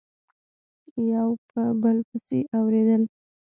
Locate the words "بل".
1.81-1.97